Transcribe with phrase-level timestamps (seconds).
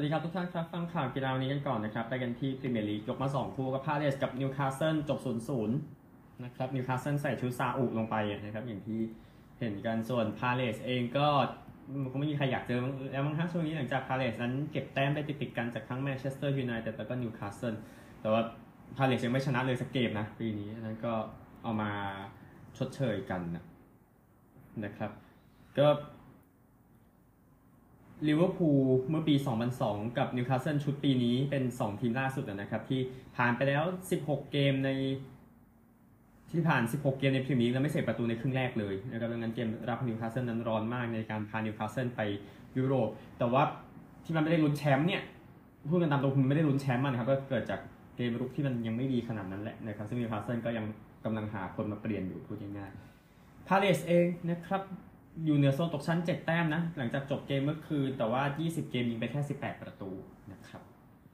[0.00, 5.18] สวัสดีครับทุกท่านครับ ฟังข่าวกีฬาวันนี้กันก่อนนะครับไปกันที่พรีเมียร์ลีกยกมา 2 คู่กับพาเลซกับนิวคาสเซิลจบ
[5.60, 5.68] 0-0
[6.44, 9.00] นะครับนิวคาสเซิลใส่ชุดซาอุฯ ลงไปนะครับอย่างที่
[9.58, 11.26] เห็นกันส่วนพาเลซเองก็
[12.10, 12.80] คงไม่มีใครอยากเจอ
[13.12, 17.74] แล้วมั้งฮะช่วงนี้หลังจากพาเลซนั้นเก็บแต้มได้ติดๆกันจากทั้งแมนเชสเตอร์ยูไนเต็ดแล้วก็นิวคาสเซิล
[18.20, 18.42] แต่ว่า
[18.96, 21.12] พาเลซยังไม่ชนะเลยสักเกมนะปีนี้นั้นก็
[21.62, 21.90] เอามา
[22.78, 23.40] ชดเชยกัน
[24.84, 25.10] นะครับ
[25.78, 25.88] ก็
[28.28, 29.34] ลิเวอร์พูลเมื่อปี
[29.76, 33.00] 2002 กับนิวคาสเซิลชุดปีนี้เป็น 2 ทีมล่าสุดนะครับที่
[33.36, 33.82] ผ่านไปแล้ว
[34.16, 34.90] 16 เกมใน
[36.52, 42.20] ที่ผ่าน 16 เกมในพรีเมียร์ลีกแล้วไม่เสียประตูในครึ่งแรกเลยนะครับดังนั้นเกมรับนิวคาสเซิลนั้นร้อนมากในการพานิวคาสเซิลไป
[42.78, 43.62] ยุโรป แต่ว่า
[44.24, 45.22] ที่มันไม่ได้ลุ้นแชมป์เนี่ย
[45.90, 47.80] พูดกันตามตรงคือไม่ได้ลุ้นแชมป์มันนะครับก็เกิดจาก
[48.16, 50.84] เกมรุกที่มันยังไม่ดีขนาดนั้นแหละนะครับซึ่งนิวคาสเซิลก็ยัง
[51.24, 54.82] กำลังหาคนมาเปลี่ยนอยู่พูดง่ายๆพาเลสเองนะครับ
[55.44, 60.10] อยู่เหนือโซนตกชั้น 7 แต้มนะ หลังจากจบเกมเมื่อคืน แต่ว่า 20 เกมยิงไปแค่ 18 ประตู
[60.52, 60.82] นะครับ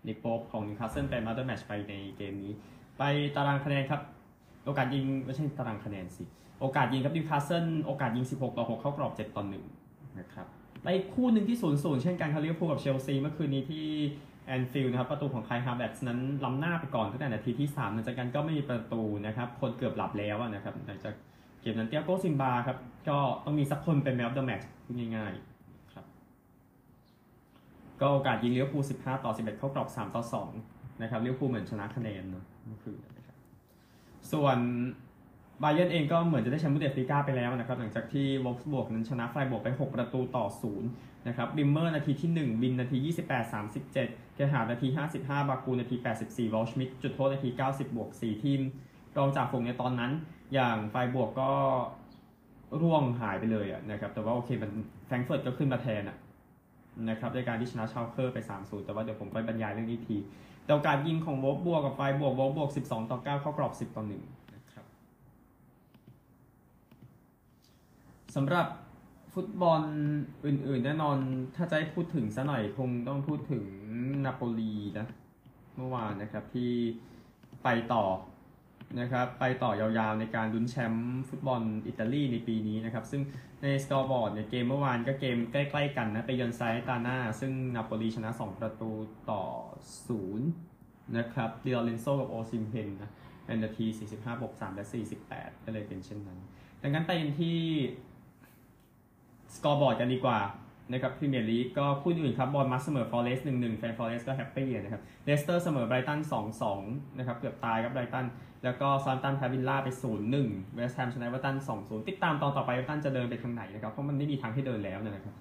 [0.06, 2.52] นิคโป๊ปของนิวคาสเซิลเป็น Man of the Match ไปในเกมนี้
[2.98, 3.02] ไป
[3.36, 4.00] ตารางคะแนนครับ
[4.66, 6.24] โอกาสยิงไม่ใช่ตารางคะแนนสิ
[6.60, 9.44] โอกาสยิงครับนิวคาสเซิลโอกาสยิง 16 ต่อ 6 เข้ากรอบ 7 ต่อ
[9.80, 10.46] 1 นะครับ
[10.82, 13.86] ไปคู่หนึ่งที่0-0เช่นกันลิเวอร์พูลกับเชลซีเมื่อคืนนี้ที่
[14.46, 21.14] แอนฟิลด์นะครับประตูของไคฮาแวร์ตซ์นั้นล้ำหน้าไปก่อนตั้งแต่นาทีที่3หลังจากนั้นก็ไม่มีประตูนะครับคนเกือบหลับแล้วนะครับหลังจาก
[21.72, 22.78] มนั้นเตียโกซิลวาครับ
[23.08, 24.68] ก็ต้องมีสักคนเป็น Man of the Match
[25.16, 26.06] ง่ายๆครับ
[28.00, 30.22] ก็โอกาสยิงลิเวอร์พูล15 ต่อ 11 เข้ากรอบ 3 ต่อ
[30.62, 33.36] 2 นะครับลิเวอร์พูลเหมือนชนะคะแนนเนาะเมื่อคืนะครับ
[34.32, 34.58] ส่วน
[35.62, 40.46] บาเยิร์นเองก็เหมือนจะได้แชมป์บุนเดสลีกาไปแล้วนะครับ หลังจากที่วอล์ฟสบวร์กนั้นชนะไฟร์บวร์กไป 6 ประตูต่อ
[40.86, 48.60] 0 นะครับบิมเมอร์นาทีที่ 1 บินนาที 28 37 เกฮาร์นาที 55 บากูนาที 84วอลชมิดจุดโทษนาที 90 บวก 4 ทีม
[49.18, 50.12] รองจากฝูงในตอนนั้น
[50.54, 51.50] อย่างไฟบวกก็
[52.82, 54.70] ร่วงหายไปเลยอะนะครับ แต่ว่าโอเคมัน
[55.06, 56.16] แฟรงเฟิร์ตก็ขึ้นมาแทนอะ
[57.10, 60.16] นะครับในการที่ชนะชาลเคอร์ไป 3-0 แต่ว่าเดี๋ยวผมไปบรรยายเรื่องนี้ที
[60.64, 64.84] แต่โอกาสยิงของวอลบวกกับไฟบวกวอลบวก 12 ต่อ 9 เข้ากรอบ 10 ต่อ1นะครับ
[68.34, 68.66] สำหรับ
[69.34, 69.82] ฟุตบอล
[70.46, 71.16] อื่น ๆ แน่นอน
[71.56, 73.64] ถ้าจะให้พูดถึงซะหน่อยคงต้องพูดถึง
[74.24, 75.06] นาโปลีนะ
[75.76, 76.70] เมื่อวานนะครับที่
[77.64, 78.04] ไปต่อ
[79.00, 83.22] นะครับไปต่อยาวๆในการลุ้นแชมป์ฟุตบอลอิตาลีในปีนี้นะครับ ซึ่ง
[83.62, 88.90] ใน scoreboard เนี่ยเกมเมื่อวานก็เกมใกล้ๆกันนะไปเยือนซาแลร์นิตาน่าซึ่งนาโปลีชนะ 2 ประตู
[89.30, 89.42] ต่อ
[90.28, 93.10] 0 นะครับดิลอเรนโซกับโอซิมเฮนนะ
[93.46, 94.86] ในนาที 45บวก3และ
[95.26, 96.38] 48 ก็เลยเป็นเช่นนั้น
[96.82, 97.58] ดังนั้นไปกันที่
[99.56, 100.38] scoreboard กันดีกว่า
[100.92, 106.80] นะครับพรีเมียร์ลีกก็คู่อื่นครับบอร์นมัธเสมอฟอร์เรสต์หนึ่งหนึ่งแฟนฟอร์เรสต์ก็ happy นะครับเลสเตอร์เสมอไบรตันสองสอง
[107.18, 108.26] นะครับเกือบตายครับไบรตัน
[108.64, 109.88] แล้วก็เซาแธมป์ตันแพ้วิลล่าไป
[110.32, 115.36] 0-1เวสต์แฮมชนะเวอร์ตัน2-0ติดตามตอนต่อไปเวอร์ตันจะเดินไปทางไหนนะครับ เพราะมันไม่มีทางที่เดินแล้วนะครับ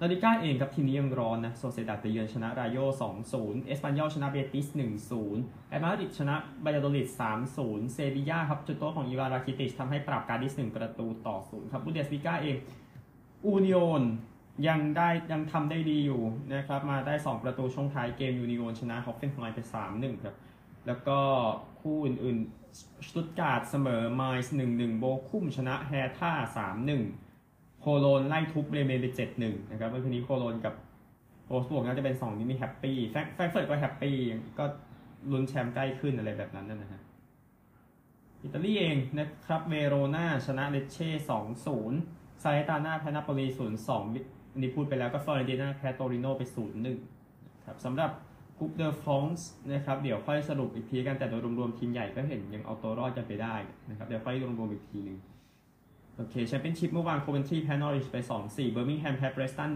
[0.00, 2.78] ลาลิก้าเองครับทีมนี้ยังร้อนนะโซเซดัดไปเยือนชนะรายโย
[3.22, 4.66] 2-0 เอสปันยอลชนะเบติส
[5.18, 7.08] 1-0แอตมาดริดชนะบายาโดลิด
[7.50, 12.56] 3-0 เซบีย่าครับจุดโทษของอีวานราคิติชทำให้ปราบกาดิซ1ประตูต่อ 0 ครับบุนเดสลิก้าเอง
[13.44, 14.02] อูนิโอน
[14.68, 16.22] ยังได้ยังทำได้ดีอยู่
[16.54, 19.58] นะครับ มาได้ 2 ประตูช่วงท้ายเกมยูนิโอนชนะฮอฟเฟนไฮไป
[19.90, 20.36] 3-1 ครับ
[20.86, 21.18] แล้วก็
[21.80, 26.32] คู่อื่นๆสตุตการ์ดเสมอไมส์1-1 โบคุ้มชนะแฮร์ธ่า
[27.06, 29.06] 3-1 โคโลนไล่ทุบเบรเมนไป
[29.38, 30.74] 7-1 นะครับเมื่อคืนนี้โคโลนกับ
[31.46, 34.16] วอล์ฟสบวร์กน่าจะเป็น 2 นี้มี happy แฟรงก์เฟิร์ตก็ happy
[34.58, 34.64] ก็
[35.30, 37.00] ลุ้นแชมป์ใกล้ขึ้นอะไรแบบนั้นนะฮะ
[38.42, 41.10] อิตาลีเองนะครับเวโรนาชนะเลเช่
[41.76, 43.46] 2-0ซาแลร์นิตาน่าแพ้นาโปลี
[43.82, 46.42] 0-2 อันนี้พูดไปแล้วก็ฟลอเรนติน่าแพ้โตริโนไป
[47.04, 48.10] 0-1ครับสำหรับ
[48.58, 53.54] กรุ๊ปเดอฟรองส์นะครับเดี๋ยวค่อยสรุปอีกทีกันแต่โดยรวมๆทีมใหญ่ก็เห็นยังเอาตัวรอดกันไปได้
[53.88, 55.18] นะครับเดี๋ยวค่อยรวมๆอีกทีหนึ่ง
[56.16, 59.70] โอเคแชมเปี้ยนชิพเมื่อวานโคเวนทรีแพ้นอริชไป 2-4เบอร์มิงแฮมแพ้เพรสตัน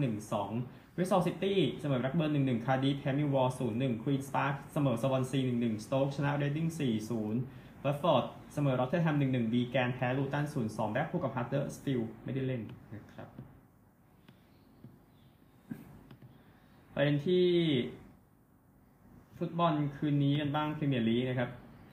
[0.47, 6.67] 1-2บริสตอลซิตี้เสมอแบล็กเบิร์น1-1คาร์ดิฟแพ้มิววอล0-1ควีนส์พาร์คเสมอสวอนซี1-1สโต๊กชนะเรดดิ้ง
[7.23, 12.61] 4-0เบิร์ฟอร์ดเสมอรอตเทอร์แฮม1-1วีแกนแพ้ลูตัน0-2แบล็คพูลกับฮัดเดอร์สฟิลด์ไม่ได้เล่น
[12.93, 13.27] นะครับ
[16.99, 17.47] ประเด็นที่
[19.37, 21.49] ฟุตบอลคืนนี้กันบ้างพรีเมียร์ลีกนะครับ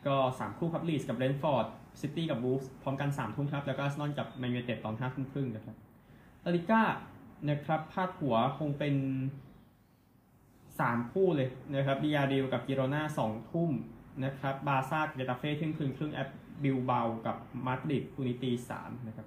[0.07, 1.67] ก็ 3 คู่ครับลีสกับเบรนท์ฟอร์ด
[2.01, 5.77] ซิตี้กับวูฟส์พร้อมกัน 3 ทุ่มครับ แล้วก็อาร์เซนอลกับแมนยูเต็ดตอน5ทุ่มครึ่งนะครับ
[6.45, 6.83] ลาลิก้า
[7.49, 8.95] นะครับพาดหัวคงเป็น
[10.29, 13.71] 3 คู่เลยนะครับบียาร์เรอัลกับกิโรนา2ทุ่ม
[14.25, 16.29] นะครับบาซ่าเกตาเฟ่เที่ยงคืนครึ่งแอธ
[16.63, 17.37] บิลเบากับ
[17.67, 18.51] มาดริดคู่นี้ตี
[18.81, 19.27] 3นะครับ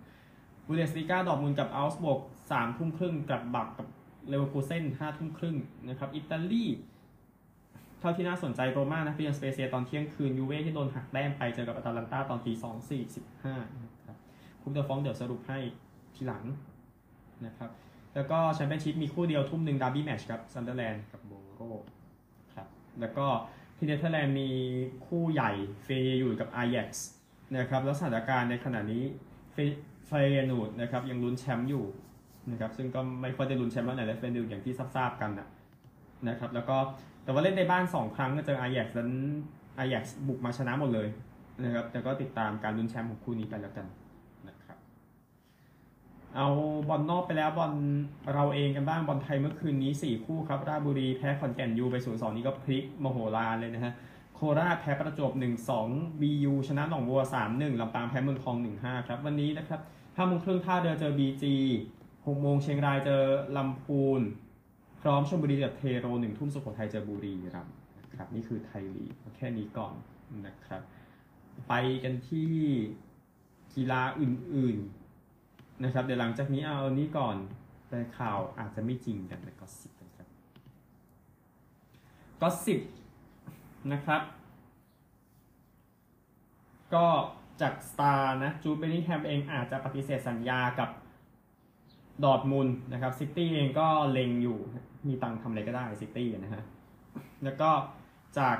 [0.66, 2.20] บูเดสลิก้าดอร์มุนกับเอาก์สบวร์ก
[2.52, 3.88] 3ทุ่มครึ่งกลัดบักกับ
[4.30, 5.56] เลเวอร์คูเซ่นห้าทุ่มครึ่ง
[5.90, 6.66] นะครับอิตาลี
[8.00, 14.18] เท่าที่น่าสนใจโรม่านะเยือนสเปเซียตอนเที่ยงคืนยูเว่ที่โดนหักแต้มไปเจอกับอตาลันตาตอนตีสองสี่สิบห้านะครับ
[14.62, 15.60] คูปเดอฟรองซ์เดี๋ยวสรุปให้
[16.16, 16.44] ทีหลัง
[17.46, 17.70] นะครับ
[18.16, 21.62] แล้วก็แชมเปี้ยนชิพมีคู่เดียวทุ่มหนึ่ง derby match ครับซันเดอร์แลนด์กับโบโร
[22.56, 22.68] ครับ
[23.00, 23.26] แล้วก็
[23.78, 24.50] ที่เนเธอร์แลนด์มี
[25.06, 25.52] คู่ใหญ่
[25.84, 26.90] เฟเยนูร์ดกับ Ajax
[27.58, 29.04] นะครับแล้วสถานการณ์ในขณะนี้
[29.52, 29.58] เฟ
[30.08, 31.86] เฟยนูดนะครับยังลุ้นแชมป์อยู่
[32.52, 35.48] นะครับซึ่งก็ไม่ค่อยได้ลุ้นแชมป์แล้วไหนและเฟยนูดอย่างที่ทราบๆกันนะ
[36.30, 36.78] นะครับแล้วก็
[37.24, 39.10] แต่ว่าเล่นในบ้าน 2 ครั้งก็เจอ Ajax นั้น
[39.80, 41.08] Ajax บุกมาชนะหมดเลย
[41.64, 43.88] นะครับแต่ก็ติดตามการลุ้นแชมป์ของคู่นี้ไปแล้วกัน
[44.48, 44.78] นะครับ
[46.36, 46.48] เอา
[46.90, 47.74] บอลนอกไปแล้วบอล
[48.34, 53.94] เราเองกันบ้างบอลไทยเมื่อคืนนี้ 4 คู่ครับ ราชบุรีแพ้ขอนแก่นยูไป0 2นี่ก็พลิกมโหฬารเลยนะฮะ
[54.36, 55.32] โคราชแพ้ประจวบ
[55.78, 57.22] 1-2 BU ชนะหนองบัว
[57.52, 61.44] 3-1ลำปางแพ้เมืองทอง 1-5 ครับ วันนี้นะครับ5โมงครึ่งท่าเรือเจอ BG
[62.28, 63.24] 6โมงเชียงรายเจอ
[63.58, 64.22] ลำพูน
[65.02, 67.76] พร้อมชลบุรีกับเทโรหนึ่งทุ่มสุโขทัยเจอบุรีรัมย์
[68.10, 69.94] นะครับนี่คือไทยลีกแค่นี้ก่อน
[70.48, 70.82] นะครับ
[71.68, 72.52] ไปกันที่
[73.76, 77.36] กีฬาอื่นๆนะครับ เดี๋ยวหลังจากนี้เอาอันนี้ก่อน
[77.90, 80.28] แต่ข่าวอาจจะไม่จริงกันแต่ gossip กันครับ
[82.42, 82.80] gossip
[83.92, 84.22] นะครับ
[86.94, 87.06] ก็
[87.62, 90.90] จากสตาร์นะจู๊ดเบลลิงแฮมเองอาจจะปฏิเสธสัญญากับ
[92.24, 94.58] ดอร์ทมุนด์นะครับซิตี้เองก็เล็งอยู่
[95.08, 96.64] มีตังทำอะไรก็ได้ซิตี้นะฮะ
[97.44, 97.70] แล้วก็
[98.40, 98.58] จาก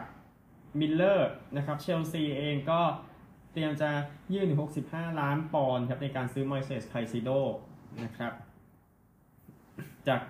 [0.80, 2.82] มิร์เรอร์นะครับเชลซีเองก็
[3.54, 3.90] เตรียมจะ
[4.34, 4.50] ยื่น
[4.84, 7.30] 65 ล้านปอนด์ครับในการซื้อมอยเซสไคซิโด
[8.04, 8.34] นะครับ
[10.08, 10.22] จาก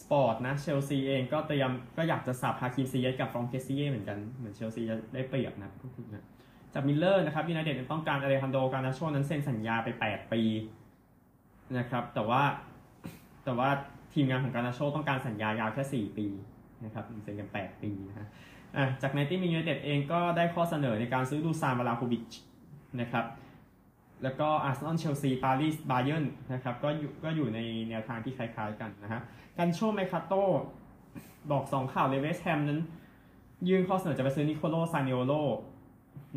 [0.00, 6.26] สปอร์ตนะเชลซีเองก็เตรียมก็อยากจะ swap ฮาคิมซีเยสกับฟรองเคซีเยเหมือนกัน เหมือนเชลซีจะได้เปรียบนะพูดถึงนะ
[6.74, 10.42] จากมิร์เรอร์นะครับยูไนเต็ดต้องการอเลฮันโดการนาโชนั้นเซ็นสัญญาไป 8 ปี
[11.78, 12.42] นะครับ แต่ว่า
[13.44, 13.68] แต่ว่า
[14.12, 16.26] ทีมงานของการนาโชต้องการสัญญายาวแค่ 4 ปี
[16.84, 18.26] นะครับเซ็นกัน 8 ปีนะฮะ
[19.02, 22.30] จากไนตี้มียูไนเต็ดเองก็ได้ข้อเสนอในการซื้อดูซานวลาโฮวิช
[23.00, 23.24] นะครับ
[24.22, 27.58] แล้วก็อาร์เซนอลเชลซีปารีสบาเยิร์นนะครับก็อยู่ก็อยู่ใน
[27.88, 29.20] แนวทางที่คล้ายๆกันนะฮะ
[29.58, 30.34] กัลโชแมร์คาโต
[31.50, 32.80] บอกสองข่าวเลเวสต์แฮมนั้น
[33.68, 35.32] ยื่นข้อเสนอจะไปซื้อนิโคโลซานิโอโล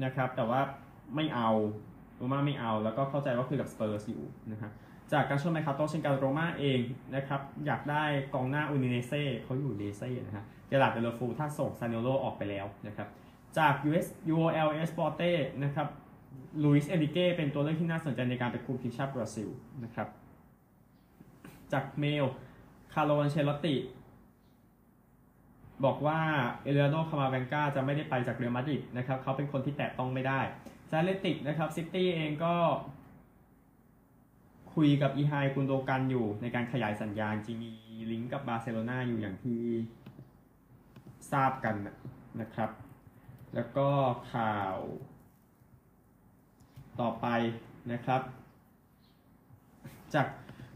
[0.03, 0.61] นะครับแต่ว่า
[1.15, 1.49] ไม่เอา
[2.17, 4.71] โรม่าไม่เอาแล้วก็เข้าใจว่าคือกับสเปอร์สอยู่นะครับ
[5.13, 6.79] จากการช่วยไมคาโตเช่นกันโรมาเอง
[7.15, 8.03] นะครับอยากได้
[8.33, 13.07] กองหน้าอูนิเนเซ่เขาอยู่เดเซ่นะฮะเจลาดเดลฟูถ้าส่งซานิโอโลออกไปแล้วนะครับ
[13.57, 15.31] จาก US UOL s p o r t e
[15.63, 15.87] นะครับ
[16.63, 19.49] ลุยส์เอริเก้เป็นตัวเลือกที่น่าสนใจในการไปคุมทีมชาติบราซิล
[19.83, 20.07] นะครับ
[21.73, 22.25] จากเมล
[22.93, 23.75] คาร์โลอันเชลติ
[25.85, 26.19] บอกว่า
[26.63, 30.39] เอเลโดคามาเวนกาจะไม่ได้ไปจากเรอัลมาดริดนะครับเขาเป็นคนที่แตะต้องไม่ได้
[30.89, 32.55] ซาเลติกนะครับซิตี้เองก็
[34.75, 37.71] คุยกับอีไฮกุนโดกันอยู่ในการขยายสัญญาจริงมี
[38.11, 39.61] ลิงก์กับบาร์เซโลนาอยู่อย่างที่
[41.31, 41.75] ทราบกัน
[42.41, 42.69] นะครับ
[43.55, 43.89] แล้วก็
[44.33, 44.77] ข่าว
[46.99, 47.27] ต่อไป
[47.91, 48.21] นะครับ
[50.13, 50.27] จาก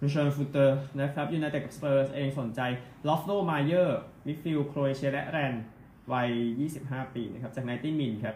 [0.02, 2.62] มิเชลฟูเตอร์นะครับยูไนเต็ดกับสเปอร์สเองสนใจ
[3.08, 5.54] ลอฟโลมาเยอร์มิฟิลโครเอเชียและแรน
[6.14, 6.30] วัย
[6.72, 8.36] 25 ปีนะครับ จากไนตี้มินครับ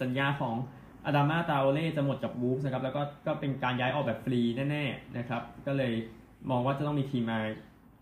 [0.00, 0.56] สัญญาของ
[1.06, 4.40] อาดามาตาโอเล่จะหมดกับวูฟส์นะครับแล้วก็ก็เป็นการย้ายออกแบบฟรี
[4.70, 5.92] แน่ๆนะครับก็เลย
[6.50, 7.38] มองว่าจะต้องมีทีมมา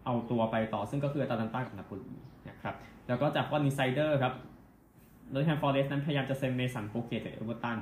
[0.04, 2.12] เอาตัวไปต่อซึ่งก็คือตาลันต้ากับนาโปลี
[2.48, 2.74] นะครับ
[3.08, 4.34] แล้วก็จากวันนิไซเดอร์ครับ
[5.32, 7.78] โดยแฮมฟอร์เรสนั้นพยายามจะเซ็นเมสันโปเกตจากเอเวอร์ตัน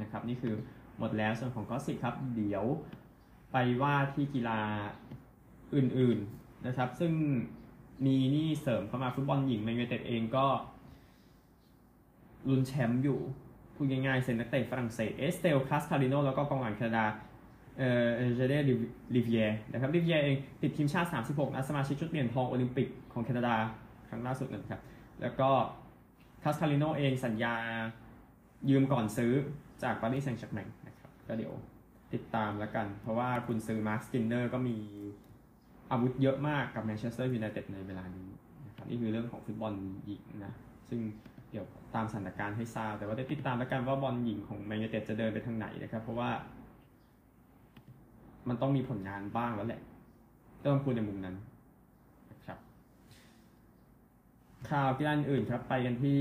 [0.00, 0.54] นะครับนี่คือ
[0.98, 2.64] หมดแล้วส่วนของก็สิครับ เดี๋ยว
[3.52, 4.60] ไปว่าที่กีฬา
[5.76, 7.12] อื่นๆนะครับ ซึ่ง
[8.04, 10.46] มีนี่เสริมเข้ามาฟุตบอลหญิงแมนยูเต็ดเองก็
[12.48, 13.20] ลุ้นแชมป์อยู่
[13.82, 17.04] พูดง่ายๆ เซ็นนักเตะฝรั่งเศสเอสเตลคาสคาริโนแล้วก็กองหลังแคนาดา
[17.78, 18.54] เอ่อเอเจเด
[19.14, 23.54] ลิเวียนะครับลิเวียเองติดทีมชาติ 36นัดสมาชิกชุดเหรียญทองโอลิมปิกของแคนาดา
[24.08, 24.80] ครั้งล่าสุดนะครับ
[25.20, 25.48] แล้วก็
[26.42, 27.54] คาสคาริโนเองสัญญา
[28.68, 29.32] ยืมก่อนซื้อ
[29.82, 31.52] จากปารีสแซงต์แชร์แมงนะครับก็เดี๋ยว
[32.14, 34.76] ติดตามแล้วกัน เพราะว่าคุณซื้อมาร์คสกินเนอร์ก็มี
[35.90, 38.28] อาวุธเยอะมากกับแมนเชสเตอร์ยูไนเต็ดในเวลานี้
[38.66, 39.72] นะครับนี่คือเรื่องของฟุตบอล
[40.06, 40.54] หญิงนะ
[40.88, 41.00] ซึ่ง
[41.50, 46.30] เดี๋ยวตามสถานการณ์ให้ทราบ แต่ว่าได้ติดตามแล้วกันว่าบอลหญิงของแมนยูเต็ดจะเดินไปทางไหนนะครับ เพราะว่า
[48.48, 49.80] มันต้องมีผลงานบ้างแล้วแหละ
[50.62, 51.36] ต้องพูดในมุมนั้น
[52.30, 52.58] นะครับ
[54.70, 56.18] ข่าวกีฬาอื่นครับ ไปกันที่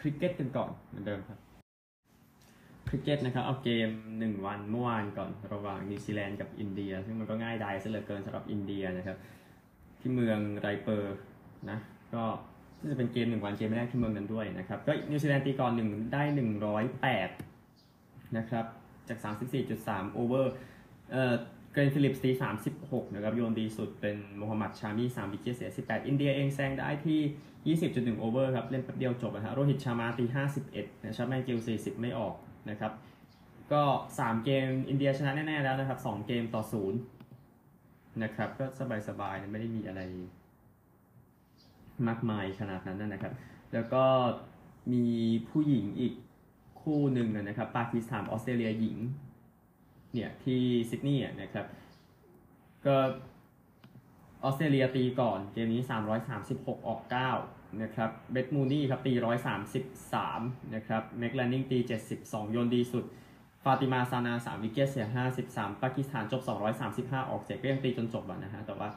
[0.00, 1.38] คริกเก็ตกันก่อนเหมือนเดิมครับ
[2.88, 3.88] คริกเก็ตนะครับเอาเกม
[4.18, 9.18] 1วันเมื่อวานก่อนระหว่างนิวซีแลนด์กับอินเดีย ซึ่งมันก็ง่ายดายซะเหลือเกินสำหรับอินเดียนะครับ
[10.00, 11.16] ที่เมืองไรปูร์
[11.70, 11.78] นะ
[12.14, 12.24] ก็
[12.90, 16.22] จะเป็นเกม1วันเกมแรกที่เมืองนั้นด้วยนะครับก็นิวซีแลนด์ตีก่อนหนึ่งได้
[17.54, 18.64] 108นะครับ
[19.08, 19.18] จาก
[19.66, 20.52] 34.3 over
[21.12, 21.34] เอ่อ
[21.72, 22.30] เกล็นฟิลิปส์ตี
[22.72, 30.24] 36นะครับโยนดีสุดเป็นโมฮัมหมัดชามี3 wicket เสีย18อินเดียเองแซงได้ที่20.1 over ครับเล่นแป๊บเดียวจบนะฮะโรฮิตชามาตี
[30.64, 32.34] 51นะชับแมนกิล40ไม่ออก
[32.70, 32.92] นะครับ
[33.72, 33.82] ก็
[34.18, 36.62] 3 เกมอินเดียชนะแน่ ๆ แล้วนะครับ 2 เกมต่อ
[37.42, 38.64] 0 นะครับ ก็
[39.08, 40.00] สบาย ๆ ไม่ได้มีอะไร
[42.08, 43.32] มากมายขนาดนั้นนะครับ
[43.72, 44.04] แล้วก็
[44.92, 45.06] มี
[45.48, 46.14] ผู้หญิงอีก
[46.82, 48.96] คู่หนึ่งนะครับ ปากีสถานออสเตรเลียหญิง
[50.12, 51.66] เนี่ยที่ซิดนีย์นะครับ
[52.86, 52.96] ก็
[54.44, 55.82] ออสเตรเลียตีก่อนเกมนี้
[56.34, 57.00] 336 ออก
[57.42, 59.12] 9 นะครับเบธมูนี่ครับตี
[59.94, 61.78] 133 นะครับเม็กแลนนิงตี
[62.14, 63.04] 72 โยนดีสุด
[63.64, 65.06] ฟาติมาซานา 3 wicket เสีย
[65.44, 66.42] 53 ปากีสถานจบ
[66.86, 68.88] 235 ออกเจ็ดก็ยังตีจนจบแล้วนะฮะ แต่ว่า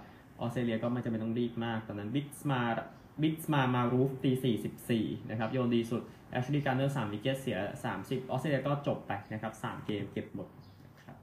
[0.41, 2.61] ออสเตรเลียก็ไม่จำเป็นต้องรีบมาก ตอนนั้นบิสมา
[3.21, 4.31] บิสมามารูฟตี
[4.81, 7.57] 44นะครับโยนดีสุดแอชลีย์การ์เนอร์3 wicket เสีย
[7.93, 10.47] 30 ออสเตรเลียก็จบไปนะครับ3เกมเก็บหมด
[10.85, 11.17] นะครับ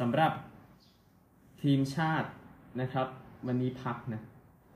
[0.00, 0.32] สำหรับ
[1.62, 2.28] ทีมชาติ
[2.80, 3.06] นะครับ
[3.46, 4.22] วันนี้พักนะ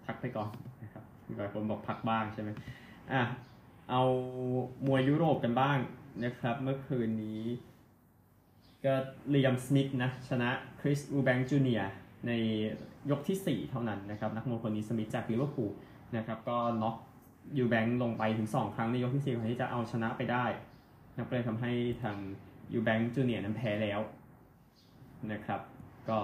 [0.07, 0.51] พักไปก่อน
[0.83, 1.05] นะครับ
[1.39, 2.51] หลายคนบอกพักบ้างใช่ไหม
[3.13, 3.23] อะ
[3.91, 4.03] เอา
[4.87, 5.79] มวยยุโรปกันบ้าง
[6.25, 7.43] นะครับ เมื่อคืนนี้
[8.85, 8.95] ก็
[9.29, 11.83] เลียมสมิธนะ ชนะคริสอูแบงจูเนีย
[12.27, 12.33] ใน
[13.11, 15.73] ยกที่ 4 เท่านั้นนะครับ นักมวยคนนี้สมิธจากลิเวอร์พูล
[16.17, 16.97] นะครับ ก็น็อก
[17.59, 20.45] ยูแบงค์ลงไปถึง 2 ครั้งในยกที่4คนที่จะเอาชนะไปได้
[21.13, 22.17] นะก็เลยทำให้ทาง
[22.73, 24.01] ยูแบงค์จูเนียร์นั้นแพ้แล้ว
[25.33, 25.61] นะครับ
[26.09, 26.19] ก็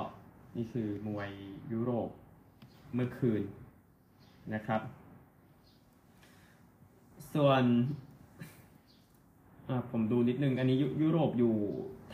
[0.57, 1.31] นี่คือมวย
[1.73, 2.11] ยุโรป
[2.95, 3.43] เมื่อคืน
[4.55, 4.81] นะครับ
[7.35, 7.65] ส่วน
[9.91, 11.55] ผมดูนิดนึง อันนี้ยยุโรปอยู่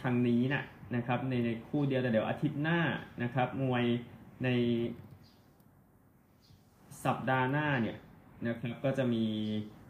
[0.01, 0.63] ทางนี้นะ
[0.97, 2.81] นะครับ ในในคู่เดียวแต่เดี๋ยวอาทิตย์หน้า
[3.23, 3.85] นะครับ มวย
[4.45, 4.49] ใน
[7.05, 7.97] สัปดาห์หน้าเนี่ย
[8.47, 9.25] นะครับก็จะมี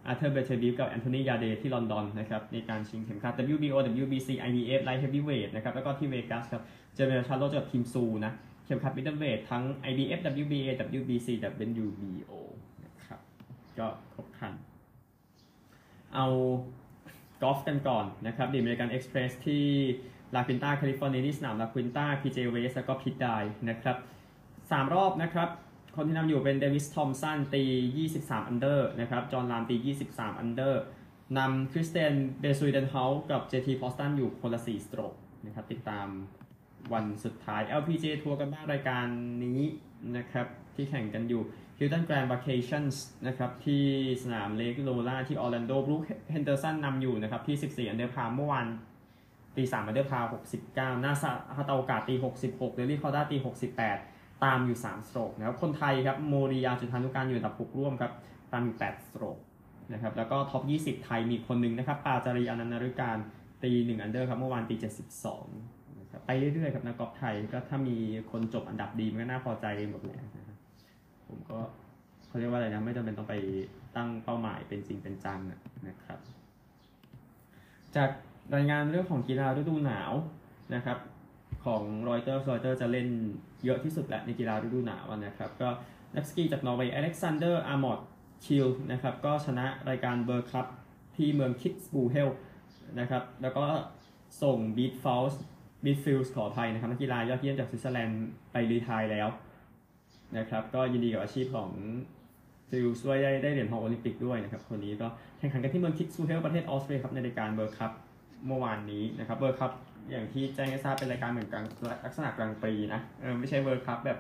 [0.07, 6.63] อาร์เธอร์เบเทอร์บิเยฟกับแอนโทนียาเดที่ลอนดอนนะครับในการชิงเข็มขัด WBO WBC IBF Light Heavyweight นะครับแล้วก็ที่เวกัสครับ
[6.95, 8.33] เจอเมลชาร์โลกับทีมซูนะ
[8.65, 11.29] เข็มขัด middleweight ทั้ง IBF WBA WBC
[11.85, 12.33] WBO
[12.85, 13.21] นะครับ
[13.79, 14.55] ก็ครบครัน
[16.15, 16.27] เอา
[17.43, 19.65] กอล์ฟกันก่อนนะครับ The American Express ที่
[20.35, 23.29] ลาควินตาแคลิฟอร์เนียที่สนามลาควินตา PGA West แล้วก็ Pete Dye
[23.69, 23.97] นะครับ
[24.71, 25.49] สามรอบนะครับ
[25.97, 27.65] คนที่นำอยู่เป็นเดวิสทอมสันตี
[28.07, 30.83] 23 under นะครับ จอห์นราห์มตี 23 under
[31.39, 35.15] นำคริสเตียนเบซูเดนเฮาส์กับเจทีพอสตันอยู่คนละ 4 stroke
[35.47, 36.09] นะครับติดตาม
[36.93, 39.07] วันสุดท้าย LPG ทัวร์กันบ้างรายการ
[39.45, 39.61] นี้
[40.17, 41.43] นะครับที่แข่งกันอยู่
[41.79, 43.85] Hilton Grand Vacations นะครับที่
[44.23, 48.67] สนามเลกโนนาที่ออร์แลนโดบรูคเฮนเดอร์สันนำอยู่นะครับที่ 14 under par เมื่อวาน
[49.57, 54.14] ตี3 under par 69 นาซาฮาตาโอกะตี 66 เนลลี่คอร์ด้าตี 68
[54.45, 58.13] ตามอยู่ 3 stroke นะครับคนไทยครับโมรียาจุฑานุกาลอยู่อันดับ6ร่วมครับ
[58.53, 59.39] ตามอยู่ 8 stroke
[59.93, 63.19] นะครับแล้วก็ top 20 ไทยมีคนหนึ่งนะครับปาจรีย์อนันต์นฤการ
[63.63, 64.77] ตี 1 under ครับเมื่อวานตี
[65.39, 67.97] 72นะครับไปเรื่อยๆครับนักกอล์ฟไทยก็ถ้ามี
[68.31, 70.57] คนจบอันดับดีมันก็น่าพอใจหมดเลยนะครับ
[71.29, 71.59] ผมก็
[72.27, 73.35] เขาเรียกว่าอะไรนะไม่จำเป็นต้องไป
[73.97, 75.41] ตั้งเป้าหมายเป็นจริงเป็นจัง
[75.89, 76.19] นะครับ
[77.97, 78.11] จาก
[78.55, 80.13] รายงานเรื่องของกีฬาฤดูหนาว
[80.75, 80.99] นะครับ
[81.65, 83.09] ของรอยเตอร์รอยเตอร์จะเล่น
[83.65, 85.69] เยอะที่สุดแหละในกีฬาฤดูหนาวนะครับ ก็
[86.17, 88.01] นักสกีจากนอร์เวย์อเล็กซานเดอร์อาโมดต์
[88.47, 90.67] คิลเดนะครับ ก็ชนะรายการ World Cup
[91.17, 92.29] ที่เมืองคิตซ์บูเฮล
[93.01, 93.65] นะครับ แล้วก็
[94.43, 95.41] ส่งบีทฟอลส์
[95.85, 99.29] บีทฟอยซ์ขออภัยนะครับนักกีฬายอดเยี่ยมจากสวิตเซอร์แลนด์ไป retire แล้ว
[100.39, 101.71] นะครับ ก็ยินดีกับอาชีพของ
[102.71, 107.93] ฟอยซ์ด้วยได้ได้เหรียญทองโอลิมปิกด้วยนะครับ คนนี้ก็แข่งขันกันที่เมืองคิตซ์บูเฮลประเทศออสเตรียครับในรายการ World Cup
[108.47, 109.73] เมื่อวานนี้นะครับ World Cup
[110.11, 111.63] อย่างที่แจ้งให้ทราบเป็นรายการเหมือนกัน
[112.05, 114.19] ลักษณะกลางปีนะเออไม่ใช่ World Cup แบบ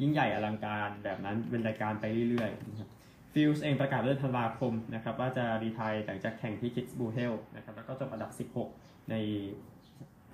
[0.00, 9.14] ยิ่งใหญ่อลังการแบบนั้นเป็นรายการไปเรื่อยๆฟอยซ์เองประกาศเดือนธันวาคมนะครับว่าจะ retire หลังจากแข่งที่คิตซ์บูเฮลนะครับแล้วก็จบอันดับ 16 ใน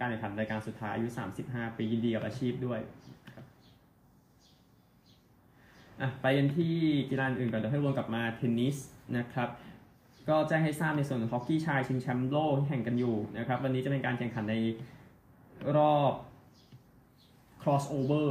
[0.00, 1.08] การแข่งขันรายการสุดท้ายอายุ
[1.44, 2.80] 35 ปียินดีกับอาชีพด้วย
[6.00, 6.74] อะไปกันที่
[7.10, 8.76] กีฬาอื่นก่อนเดี๋ยวให้วนกลับมาเทนนิส
[9.16, 9.48] นะครับ
[10.28, 14.56] ก็แจ้งให้ทราบในส่วนของฮอกกี้ชายชิงแชมป์โลกที่แข่งกันอยู่นะครับ วันนี้จะเป็นการแข่งขันใน
[15.76, 16.12] รอบ
[17.62, 18.28] crossover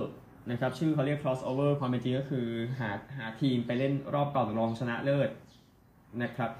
[0.51, 2.45] นะครับ ชื่อเขาเรียก crossover ความเป็นจริงก็คือ
[2.79, 5.29] หาหาทีมไปเล่นรอบก่อนรองชนะเลิศ
[6.24, 6.51] นะครับ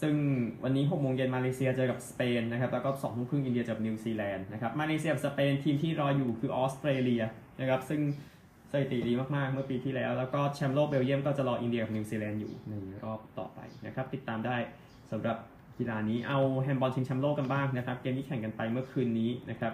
[0.00, 0.14] ซึ่ง
[0.62, 7.22] วันนี้6โมงเย็นมาเลเซียเจอกับสเปนนะครับ แล้วก็2ทุ่มครึ่งอินเดียเจอกับนิวซีแลนด์นะครับ มาเลเซียกับสเปนทีมที่รออยู่คือออสเตรเลีย
[7.60, 8.00] นะครับ ซึ่ง
[8.72, 14.56] สถิติดีมากๆ เมื่อปีที่แล้ว แล้วก็แชมป์โลกเบลเยียมก็จะรออินเดียกับนิวซีแลนด์อยู่ในรอบต่อไปนะครับ ติดตามได้
[15.10, 15.36] สำหรับ
[15.78, 19.72] กีฬานี้เอาแฮนด์บอลชิงแชมป์โลกกันบ้างนะครับ เกมที่แข่งกันไปเมื่อคืนนี้นะครับ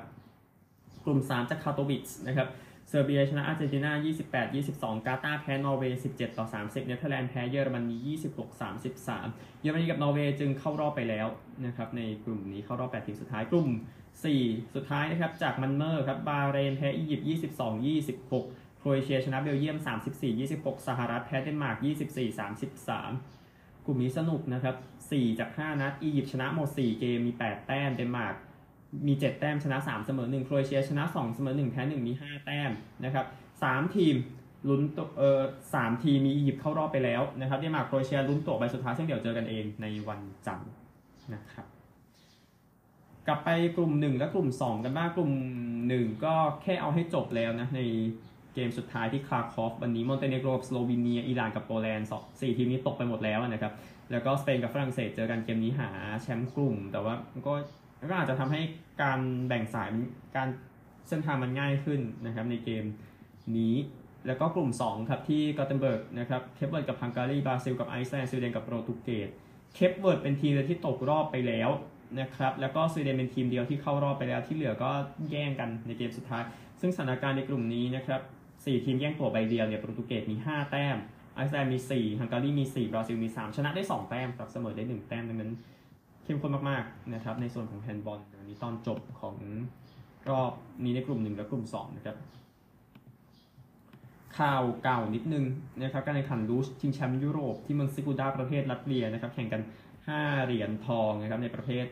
[1.04, 2.48] กลุ่ม 3 จากคาโตวิชนะครับ
[2.88, 3.92] เซอร์เบียชนะอาร์เจนตินา
[4.30, 7.96] 28 22 กาตาร์แพ้นอร์เวย์ 17 ต่อ 30 เนเธอร์แลนด์แพ้เยอรมนี
[8.34, 8.60] 26
[9.00, 11.26] 33 เยอรมนีกับนอร์เวย์จึงเข้ารอบไปแล้ว
[11.66, 13.68] นะครับ ในกลุ่มนี้เข้ารอบ 8 ทีมสุดท้าย กลุ่ม
[14.22, 17.26] 4 สุดท้ายนะครับ จากมัลเมอครับ บาห์เรนแพ้อียิปต์
[17.60, 17.86] 22
[18.24, 19.78] 26 โครเอเชียชนะเบลเยียม
[20.10, 21.76] 34 26 สหรัฐแพ้เดนมาร์ก
[22.10, 22.38] 24
[23.00, 24.76] 33 กลุ่มนี้สนุกนะครับ
[25.08, 28.34] 4 จาก 5 นัด อียิปต์ชนะหมด 4 เกม มี 8 แต้ม เดนมาร์ก
[29.06, 32.46] มี 7 แต้ม ชนะ 3 เสมอ 1 โครเอเชียชนะ 2 เสมอ 1 แพ้ 1 มี 5
[32.46, 32.70] แต้ม
[33.04, 33.26] นะครับ
[33.60, 34.14] 3ทีม
[34.68, 35.40] ลุ้นตั๋วเออ
[35.74, 40.70] สามทีมมีอียิปต์เข้ารอบไปแล้วนะครับเดนมาร์กโครเอเชียลุ้นตั๋วใบสุดท้ายซึ่งเดี๋ยวเจอกันเองในวันจันทร์
[41.34, 41.66] นะครับ
[43.26, 45.32] กลับไปกลุ่ม 1 และกลุ่ม 2 กันบ้างกลุ่ม
[45.78, 47.80] 1 ก็แค่เอาให้จบแล้วนะใน
[48.54, 53.72] เกมสุดท้ายที่คราคูฟวันนี้มอนเตเนโกรกับสโลวีเนียอิหร่านกับโปแลนด์สองสี่ทีมนี้ตกไปหมดแล้วนะครับ
[54.10, 55.88] แล้วก็สเปนกับฝรั่งเศสเจอกันเกมนี้หา
[56.22, 57.14] แชมป์กลุ่ม แต่ว่า
[57.46, 57.54] ก็
[58.10, 58.60] ก็อาจจะทำให้
[59.02, 59.88] การแบ่งสาย
[60.36, 60.48] การ
[61.08, 62.84] เส้นทางมันง่ายขึ้นนะครับในเกม
[63.58, 63.74] นี้
[64.26, 69.28] แล้วก็กลุ่ม 2 ครับ ที่กอเทนเบิร์กนะครับเคปเวิร์ดกับฮังการีบราซิลกับไอซ์แลนด์สวีเดนกับโปรตุเกส
[69.74, 71.70] เคปเวิร์ดเป็นทีมเดียวที่ตกรอบไปแล้ว
[72.20, 74.90] นะครับแล้วก็สวีเดนเป็นทีมเดียวที่เข้ารอบไปแล้วที่เหลือก็
[75.30, 76.42] แย่งกันในเกมสุดท้าย
[76.80, 78.20] ซึ่งสถานการณ์ในกลุ่มนี้นะครับ
[78.64, 80.96] สี่ทีมแย่งตั๋วใบเดียวเนี่ยโปรตุเกสมี 5 แต้ม
[81.34, 85.52] ไอซ์แลนด์มี 4 ฮังการีมี 4 บราซิลมี 3 ชนะได้ 2 แต้มกับเสมอได้ 1 แต้มดังนั้น
[86.24, 89.36] เข้มข้นมากๆนะครับในส่วนของแฮนด์บอลอันนี้ตอนจบของ
[90.30, 90.52] รอบ
[90.84, 92.16] นี้ในกลุ่ม 1 และกลุ่ม 2 นะครับ
[94.38, 95.44] ข่าวเก่านิดนึง
[95.82, 99.62] นะครับการแข่งขันลูชชิงแชมป์ยุโรปที่เมืองซิกูดาประเทศรัสเซียนะครับแข่งกัน
[100.04, 101.86] 5 เหรียญทองนะครับในประเภท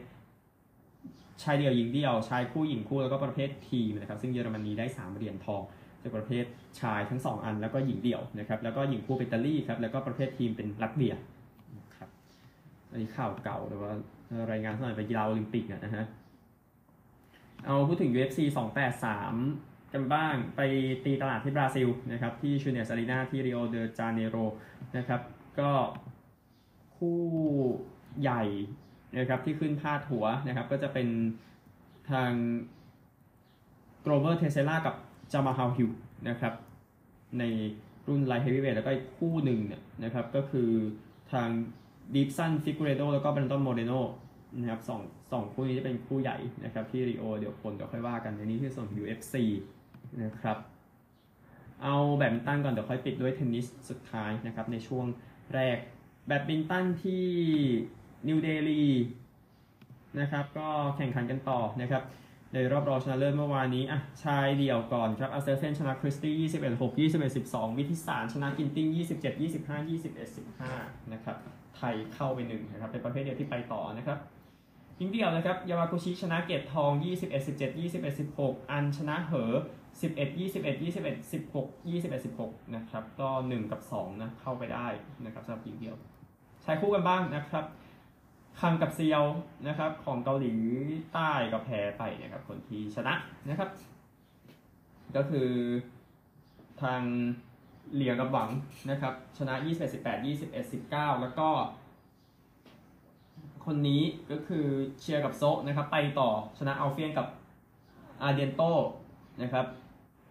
[1.43, 5.63] ชายเดี่ยวหญิงเดี่ยวชายคู่หญิงคู่แล้วก็ประเภททีมนะครับซึ่งเยอรมนีได้ 3 เหรียญทอง
[6.03, 6.45] จากประเภท
[6.81, 11.15] ชายทั้ง 2 อัน แล้วก็หญิงเดี่ยวนะครับ แล้วก็หญิงคู่เป็นอิตาลีครับ แล้วก็ประเภททีมเป็นรัสเซีย
[11.97, 12.11] ครับ
[12.91, 13.93] อันนี้ข่าวเก่าแต่ว่า
[14.51, 16.05] รายงานสมัยไปกีฬาโอลิมปิกนะฮะ
[17.65, 18.39] เอาพูดถึง UFC
[19.17, 20.61] 283 กันบ้าง ไป
[21.05, 24.37] ตีตลาดที่บราซิลนะครับ ที่ชูเนสส์อารีนาที่ริโอเดจาเนโร
[24.97, 25.21] นะครับ
[25.61, 25.71] ก็
[26.97, 27.21] คู่
[28.21, 28.43] ใหญ่
[29.19, 31.09] นะครับที่ขึ้นพาดหัวนะครับ ก็จะเป็น
[32.11, 32.31] ทาง
[34.01, 34.95] โกลเวอร์เทเซร่ากับ
[35.33, 35.89] จามาฮาลฮิลล์
[36.29, 36.55] นะครับ
[37.39, 37.45] ใน
[38.09, 40.71] รุ่นไลท์เฮฟวีเวทแล้วก็อีกคู่หนึ่งเนี่ยนะครับก็คือ
[41.33, 41.49] ทาง
[42.15, 43.93] ดิฟสันฟิกูเรโดแล้วก็แบรนดอนโมเรโน
[44.61, 45.01] นะครับสอง
[45.33, 49.35] สองคู่นี้จะเป็นคู่ใหญ่นะครับที่ริโอเดี๋ยวคนเดี๋ยวค่อยว่ากันในนี้ที่ส่วนของ UFC
[50.23, 50.57] นะครับ
[51.83, 55.07] เอาแบดมินตันก่อนเดี๋ยวค่อยปิดด้วยเทนนิสสุดท้ายนะครับในช่วง
[55.55, 55.77] แรก
[56.27, 57.27] แบดมินตันที่
[58.29, 58.85] นิวเดลี
[60.21, 62.03] นะครับก็แข่งขันกันต่อนะครับ
[62.55, 71.37] ในรอบรองชนะเลิศเมื่อวานนี้อะชายเดี่ยวก่อนครับแอ็กเซลเซนชนะคริสตี้21 6 21 12 วิทิตศานต์ชนะกินติ้ง 27 25 21 15 นะครับ
[71.77, 74.19] ไทยเข้าไปหนึ่งนะครับเป็นประเภทเดียวที่ไปต่อนะครับ
[75.01, 79.53] ยิงเดี่ยวนะครับยามากุชิชนะเกตทอง 21 17 21 16 อันชนะเหอ
[79.93, 84.87] 11 21 21 16 21 16 นะครับ ก็ 1 กับ 2 นะ เข้าไปได้
[85.25, 85.97] นะครับสำหรับยิงเดี่ยว
[86.65, 87.65] ชายคู่กันบ้างนะครับ
[88.61, 89.25] คังกับเซียว
[89.69, 90.55] นะครับ ของเกาหลี
[91.13, 93.15] ใต้ก็แพ้ไปนะครับ คนที่ชนะ
[93.49, 93.71] นะครับ
[95.17, 95.51] ก็คือ
[96.83, 97.03] ทาง
[97.95, 98.51] เหลียงกับหวัง
[98.91, 101.49] นะครับ ชนะ21 18 21 19 แล้วก็
[103.65, 104.67] คนนี้ก็คือ
[105.01, 107.27] เชียร์กับโซนะครับ ไปต่อชนะอัลเฟียนกับ
[108.23, 108.63] อาเดียนโต
[109.43, 109.67] นะครับ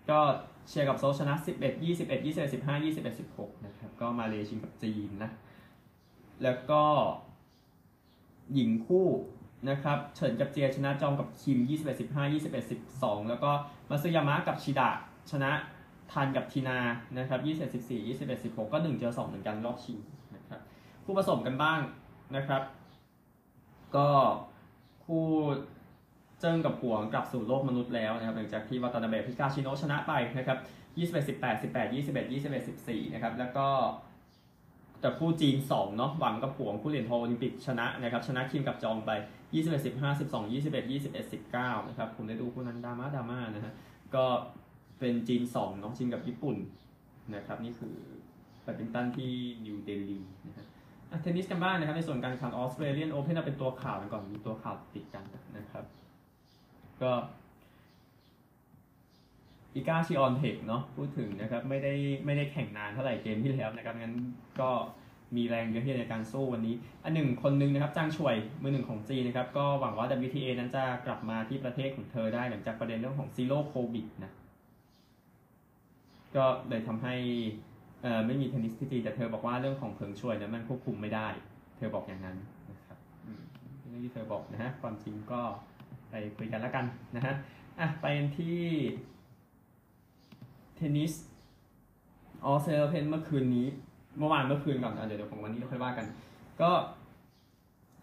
[0.09, 0.19] ก็
[0.67, 5.31] เชียร์กับโซชนะ 11 21 21 15 21 16 นะครับ ก็มาเลชิงกับจีนนะ
[6.43, 6.83] แล้วก็
[8.53, 9.07] หญิงคู่
[9.69, 13.51] นะครับเฉินกับเจียชนะจองกับคิม 21 15 21 12 แล้วก็
[13.89, 14.89] มาซึยามะกับชิดะ
[15.31, 15.51] ชนะ
[16.11, 16.79] ทันกับทีนา
[17.17, 19.97] นะครับ21 14 21 16 ก็ 1 เจอ 2 เหมือนกันรอบชิง
[20.35, 20.59] นะครับ
[21.03, 21.79] คู่ผสมกันบ้าง
[22.35, 22.61] นะครับ
[23.95, 24.09] ก็
[25.05, 25.25] คู่
[26.39, 30.57] เจิ้งกับหวงกลับสู่โลกมนุษย์แล้วนะครับหลังจากที่วาตนาเบะพิกาชิโนชนะไปนะครับ
[31.13, 33.67] 21 18 18 21 21 14นะครับแล้วก็
[35.01, 39.11] แต่คู่จีน2เนาะหวังกับผวงคู่เหรียญทองโอลิมปิกชนะนะครับชนะคิมกับจองไป
[39.51, 43.73] 21 15 12 21 21 19นะครับผมได้ดูคู่นั้นดราม่าดราม่านะฮะ
[44.15, 44.25] ก็
[44.99, 46.57] เป็นจีน2เนาะจีนกับญี่ปุ่น
[47.35, 47.95] นะครับนี่คือ
[48.63, 49.31] แบดมินตันที่
[49.65, 50.65] นิวเดลีนะฮะ
[51.21, 55.23] เทนนิสกันบ้างนะครับในส่วนการแข่งออสเตรเลียนโอเพ่นเป็นตัวข่าวกันก่อนมีตัวข่าวติดกัน
[55.57, 55.85] นะครับ
[57.01, 57.11] ก็
[59.75, 61.93] อีกาชิออนเทคเนาะพูดถึงนะครับไม่ได้
[62.25, 64.15] ไม่ได้แข่งนานเท่าไหร่เกมที่แล้วนะครับงั้น
[64.59, 64.69] ก็
[65.35, 74.31] มีแรงเยอะที่ในการสู้วันนี้ อันหนึ่งคนหนึงนะครับจางช่วยมือหนึ่งของจีนนะครับ ก็หวังว่า WTA นั้นจะกลับมาที่ประเทศของเธอได้หลังจากประเด็นเรื่องของซีโร่โควิดนะ
[76.35, 77.15] ก็เลยทำให้
[78.01, 81.27] เอ่อไม่มีเทนนิสที่จีนแต่เธอบอกว่าเรื่องของเพิงช่วยนั้นมันควบคุมไม่ได้
[81.77, 82.37] เธอบอกอย่างนั้น
[82.71, 83.41] นะครับอืม
[83.87, 85.41] เรื่องที่เธอบอกนะฮะความจริงก็
[86.09, 87.33] ไปคุยกันแล้วกันนะฮะ
[87.79, 88.57] อะไปกันที่
[90.81, 91.13] เทนนิส
[92.45, 93.67] ออสเตรเลียนโอเพ่นเมื่อคืนนี้
[94.19, 96.05] เมื่อวานเมื่อคืนก่อนเดี๋ยวเดี๋ยวของวันนี้เราค่อยว่ากัน
[96.61, 96.71] ก็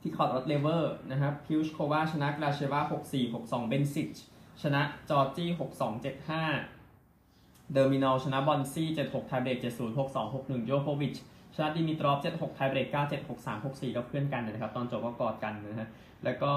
[0.00, 4.16] ที่คอร์ตรอดเลเวอร์นะครับพลิสโควาชนะกราเชวา6 4 6 2 เบนซิช
[4.62, 11.14] ชนะจอร์จี้6 2 7 5 เดอมินอร์ชนะบอนซี่7 6ไทเบรก7 0 6 2 6 1โยโควิช
[11.54, 15.88] ชนะดิมิตรอฟ7 6ไทเบรก9 7 6 3 6 4ก็เพื่อนกันนะครับ ตอนจบก็กอดกันนะฮะ
[16.24, 16.52] แล้วก็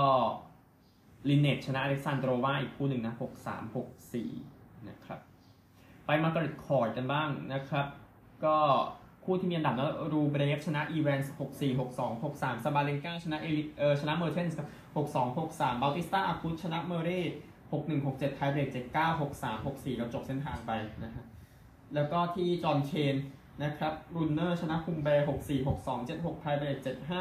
[1.30, 5.31] ลินเนตชนะอเล็กซานโดรวาอีกคู่หนึ่งนะ 6 3 6 4 นะครับ
[6.06, 7.86] ไปมาร์กาเร็ตคอร์ตกันบ้างนะครับ
[8.46, 8.58] ก็
[9.26, 17.22] คู่ที่มีอันดับนะรูเบรฟชนะอีแวนส์6 4 6 2 6 3ซาบาเลนกาชนะเอลิเออชนะเมอร์เทนส์ครับ6 2 6 3เบาติสตาอากุตชนะเมอร์เร่
[17.72, 20.72] 6 1 6 7ไทเบรก7 9 6 3 6 4เราจบเส้นทางไป
[21.04, 21.26] นะฮะ
[21.96, 23.16] แล้วก็ที่จอห์นเคน
[23.64, 27.12] นะครับรุนเนอร์ชนะอุมแบร์6 4 6 2 7 6ไทเบรก7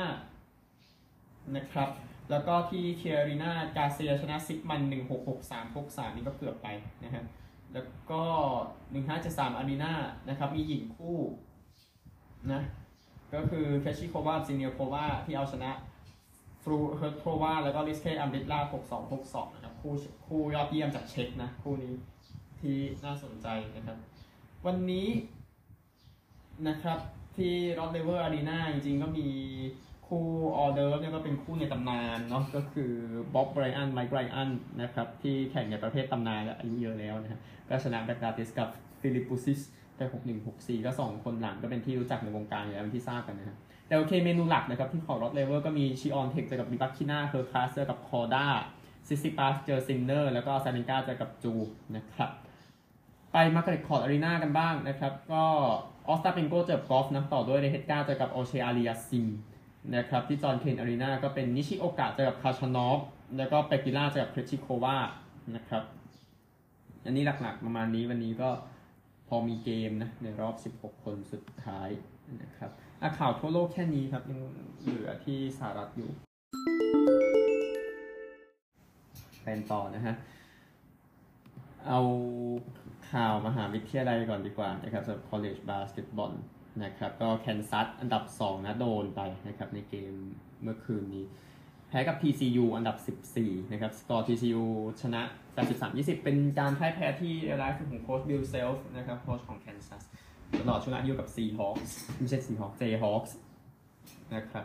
[0.70, 1.88] 5นะครับ
[2.30, 6.68] แล้วก็ที่เคียอารีนาการ์เซียชนะซีเกมุนด์1 6 6 3 6 3นี่ก็เกือบไป
[7.04, 7.24] นะฮะ
[7.72, 8.22] แล้วก็
[8.90, 9.92] 1573อารีนา
[10.28, 11.18] นะครับ มีหญิงคู่
[12.52, 12.62] นะ
[13.34, 15.70] ก็คือเครจซิโควาซิเนียโควาที่เอาชนะ
[16.62, 19.92] ฟรูเวียร์โตวาแล้วก็ลิสเคอัมบิตลา6 2 6 2นะครับคู่
[20.26, 21.92] คู่ยอดเยี่ยมจากเช็คนะคู่นี้
[22.60, 23.96] ที่น่าสนใจนะครับ
[24.66, 25.08] วันนี้
[26.68, 26.98] นะครับ
[27.36, 29.28] ที่รอดเลเวอร์อารีนาจริงๆก็มี
[30.10, 32.92] คู่ออเดอร์เนี่ยก็เป็นคู่ในตำนานเนาะก็คือ
[33.34, 34.50] บ๊อบไบรอันไมค์ไบรอัน
[34.82, 38.68] นะครับที่แข่งในประเภทตำนานและอายุเยอะแล้วนะฮะก็ชนะแบกดาติสกับ
[39.00, 39.60] ฟิลิปปุซิส
[39.96, 48.46] แต่หกหนึ่งหกสี่ก็สองคนหลังก็เป็นที่รู้จักในวงการอยู่แล้วที่ทราบกันนะครับแต่โอเคเมนูหลักนะครับที่คอร์ตรอดเลเวอร์ก็มีชิออนเทคเจอกับบิบัคคิน่าเฮอร์คลาสเจอกับคอด้า
[49.08, 51.54] ซิซิปัสเจอซินเนอร์แล้วก็อซาเรนก้าเจอกับจู
[51.96, 52.30] นะครับ
[53.32, 55.44] ไป Margaret Court Arena กันบ้างนะครับ ก็
[56.08, 59.26] ออสตาเปนโกเจอกอฟฟ์นะต่อด้วยเลเฮชกาเจอกับโอเชอาลิยาสซีม
[59.96, 63.00] นะครับที่จอห์นเคนอารีนาก็เป็นนิชิโอกะเจอกับคาชานอฟ
[63.38, 64.98] แล้วก็เปกูล่าเจอกับเครจิโควา
[65.56, 65.82] นะครับ
[67.04, 68.50] อันนี้หลักๆประมาณนี้วันนี้ก็
[69.28, 71.88] พอมีเกมนะในรอบ 16 คนสุดท้าย
[72.42, 72.70] นะครับ
[73.02, 74.40] อะข่าวทั่วโลกแค่นี้ครับยัง
[74.80, 76.10] เหลือที่สหรัฐอยู่
[79.42, 80.14] เป็นต่อนะฮะ
[81.88, 82.00] เอา
[83.12, 86.32] ข่าวมหาวิทยาลัยก่อนดีกว่านะครับสำหรับ college basketball
[86.84, 90.12] นะครับก็แคนซัสอันดับ 2 นะโดนไปนะครับในเกม
[90.62, 91.24] เมื่อคืนนี้
[91.88, 92.96] แพ้กับ TCU อันดับ
[93.34, 94.64] 14 นะครับ สกอร์ TCU
[95.02, 95.22] ชนะ
[95.72, 100.02] 83-20 เป็นการพ่ายแพ้ที่ร้ายสุดของโค้ชบิลเซลฟ์นะครับโค้ชของแคนซัส
[100.58, 103.30] ตลอดช่วงอายุกับ Seahawks ไม่ใช่ Seahawks Jayhawks
[104.34, 104.64] นะครับ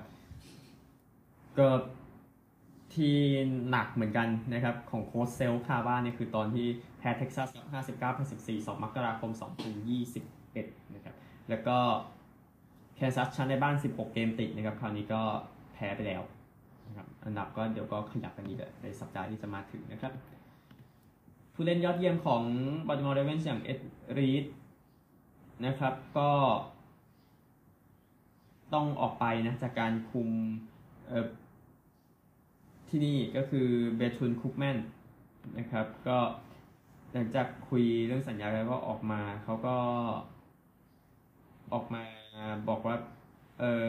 [1.58, 1.68] ก็
[2.94, 3.16] ที่
[3.70, 6.68] หนักเหมือนกันนะครับของโค้ชเซลคาว่าเนี่ยคือตอนที่
[7.00, 7.66] แพ้เท็กซัสกับ
[8.26, 9.32] 59-14 2มกราคม
[10.14, 11.15] 2021 นะครับ
[11.50, 11.78] แล้วก็
[12.96, 15.22] แคนซัสชนะในบ้าน 16 เกมติดนะครับ คราวนี้ก็
[15.74, 16.22] แพ้ไปแล้ว
[16.88, 20.14] นะครับอันดับก็เดี๋ยวก็ขยับกันอีกในสัปดาห์ที่จะมาถึงนะครับ
[21.54, 22.44] ผู้เล่นยอดเยี่ยมของ
[22.88, 23.80] บัลติมอร์เรเวนส์อย่างเอ็ด
[24.18, 24.46] รีด
[25.66, 26.32] นะครับก็
[28.74, 30.30] ต้องออกไปนะจากการคุม
[32.90, 34.78] ที่นี่ก็คือเบทุนคุกแมน
[35.58, 36.18] นะครับ ก็
[37.12, 39.78] หลังจากคุยเรื่องสัญญาแล้วก็ออกมาเขาก็
[41.74, 42.04] ออกมา
[42.70, 42.96] บอกว่า
[43.60, 43.88] เออ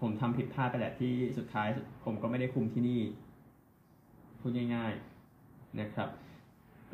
[0.00, 1.68] ผมทำผิดพลาดไปแหละที่สุดท้าย
[2.04, 3.00] ผมก็ไม่ได้คุมที่นี่
[4.40, 6.08] พูดง่ายๆนะครับ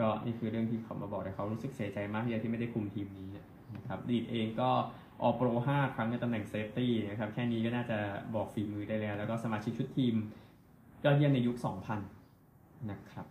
[0.01, 3.29] ก็นี่คือเรื่องที่เขามาบอกแต่เขารู้สึกเสียใจมากที่ไม่ได้คุมทีมนี้
[3.77, 4.71] นะครับรีดเองก็
[5.23, 7.99] All-Pro 5ครั้งในตำแหน่ง safety นะครับแค่นี้ก็น่าจะ
[8.35, 10.15] บอกฝีมือได้แล้ว แล้วก็สมาชิกชุดทีม
[11.05, 13.27] ยอดเยี่ยมในยุค 2000 นะครับ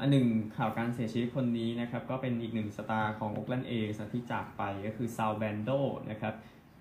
[0.00, 0.26] อันหนึ่ง
[0.56, 5.70] ข่าวการเสียชีวิตคนนี้นะครับก็เป็นอีกหนึ่งสตาร์ของโอ๊กแลนด์เอสที่จากไปก็คือซัลแบนโด
[6.10, 6.34] นะครับ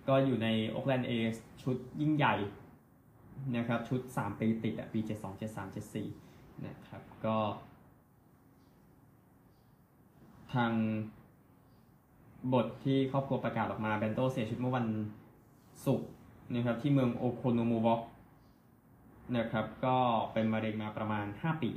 [0.08, 2.36] ก็อยู่ในโอ๊กแลนด์เอสชุดยิ่งใหญ่
[3.58, 5.76] นะครับชุด 3 ปีติดอะปี 72 73
[6.15, 7.38] 74นะครับก็
[10.54, 10.74] ทาง
[12.54, 14.88] บทที่ครอบครัวประกาศออกมาแบนโดเสียชีวิตเมื่อวัน
[15.86, 16.10] ศุกร์
[16.56, 18.02] นะครับที่เมืองโอโคโนโมวอก
[19.38, 19.97] นะครับก็
[20.34, 21.71] เป็นมะเร็งมาประมาณ 5 ปี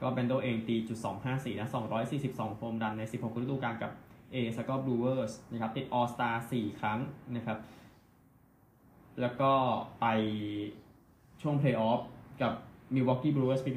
[0.00, 1.68] ก็แบนโดเองตีจุด254นะ
[2.12, 3.92] 242 home run ใน 16ฤดูกาลกับ
[4.32, 6.98] เอสกับบริวเวอร์สนะครับติด All-Star 4ครั้ง
[7.36, 7.58] นะครับ
[9.20, 9.52] แล้วก็
[10.00, 10.06] ไป
[11.42, 12.00] ช่วงเพลย์ออฟ
[12.42, 12.52] กับ
[12.94, 13.70] มิลวอกกี้บริวเวอร์สปี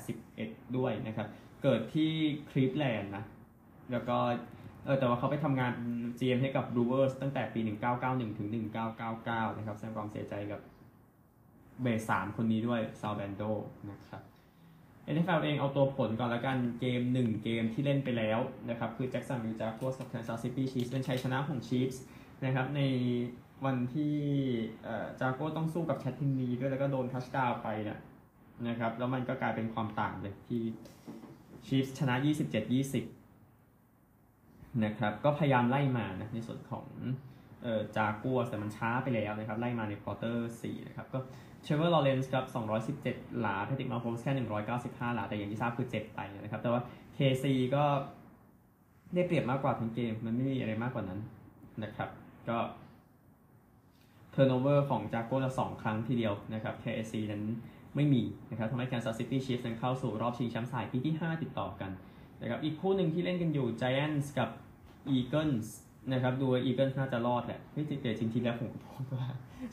[0.00, 1.28] 1981 ด้วยนะครับ
[1.62, 2.10] เกิดที่
[2.50, 3.24] คลีฟแลนด์นะ
[3.92, 4.16] แล้วก็
[4.84, 5.72] เออแต่ว่าเขาไปทำงาน
[6.18, 7.60] GM ให้กับ Brewers ตั้งแต่ปี
[8.00, 8.48] 1991 ถึง
[9.04, 10.60] 1999 นะครับแสดงความเสียใจกับ
[11.82, 13.42] เบสสามคนนี้ด้วยซัลแบนโด
[13.90, 14.22] นะครับ
[15.14, 18.38] NFL เองเอาตัวผลก่อนแล้วกันเกม 1 เกมที่เล่นไปแล้ว
[18.70, 22.02] นะครับคือแจ็คสันวิลจากัวร์กับแคนซัสซิตี้ชีฟเป็นชัยชนะของชีฟส์
[22.44, 22.80] นะครับใน
[23.64, 24.16] วันที่
[25.20, 27.98] จากัวร์ต้องสู้กับแคทตินนีด้วยแล้วก็โดน touchdown ไปนะ
[28.68, 30.62] นะครับแล้วมันก็กลายเป็นความต่างเลยที่
[31.66, 32.14] ชีฟส์ชนะ
[33.28, 36.86] 27-20 นะครับก็พยายามไล่มานะในส่วนของ
[37.96, 41.18] จากัวร์แต่มันช้าไปแล้วนะครับไล่มาใน quarter 4นะครับก็
[41.64, 42.44] เทรเวอร์ลอว์เรนซ์ครับ
[42.96, 44.32] 217 หลาแพทริกมาโฮมส์แค่
[44.74, 46.80] 195 หลา แต่อย่างที่ทราบคือเจ็บไปนะครับ แต่ว่า
[47.16, 47.44] KC
[47.74, 47.84] ก็
[49.14, 51.20] ได้เปรียบมากกว่าทั้งเกม มันไม่มีอะไรมากกว่านั้น
[51.84, 52.08] นะครับ
[52.48, 52.58] ก็
[54.30, 57.42] turnover ของจากัวร์ละสองครั้งทีเดียวนะครับ KC นั้น
[57.96, 61.90] ไม่มีนะครับทำให้ Kansas City Chiefs นั้นเข้าสู่รอบชิงแชมป์สายปีที่ 5 ติดต่อกัน
[62.42, 64.48] นะครับ อีกคู่หนึ่งที่เล่นกันอยู่ Giants กับ
[65.16, 65.68] Eagles
[66.12, 69.26] นะครับดูว่า Eagles น่าจะรอดแหละเฮ้ยแต่จริงๆที่แล้วผมก็พูดว่า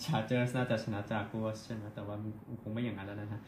[0.04, 3.42] Chargers น่าจะชนะจาก w a s ใช่ไหมแต่ว่ามันคงไม่อย่างนั้นแล้วนะฮะ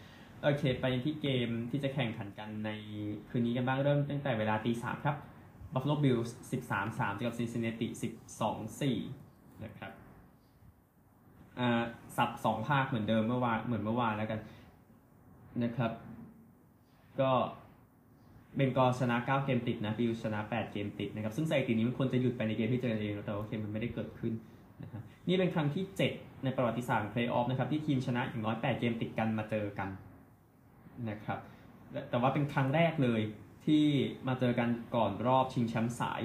[0.44, 2.70] โอเค ไปที่เกมที่จะแข่งขันกันใน
[3.30, 5.16] คืนนี้กันบ้างเริ่มตั้งแต่เวลาตีสามครับ
[5.74, 7.88] Buffalo Bills 13 3เจอกับ Cincinnati
[8.40, 9.92] 12 4นะครับ
[11.60, 11.84] อ่า
[12.18, 14.40] สับสองภาคเหมือนเดิมเมื่อวานเหมือนเมื่อวานแล้วกัน
[15.64, 15.92] นะครับ
[17.22, 17.32] ก็
[18.56, 24.34] เบงกอชนะ 9 เกมติดนะบิลชนะ 8 เกมติดนะครับซึ่งสถิตินี้มันควรจะหยุดไปในเกมที่เจอกันเองแต่โอเคมันไม่ได้เกิดขึ้น
[24.84, 25.84] นะฮะนี่เป็นครั้งที่
[26.14, 29.90] 7 ในประวัติศาสตร์เพลย์ออฟนะครับที่ทีมชนะอย่างน้อย 8 เกมติดกันมาเจอกัน
[31.10, 31.40] นะครับ
[32.10, 33.22] แต่ว่าเป็นครั้งแรกเลย
[33.66, 33.84] ที่
[34.28, 36.22] มาเจอกันก่อนรอบชิงแชมป์สาย